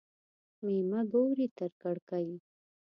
[0.63, 2.29] مېمه ګوري تر کړکۍ.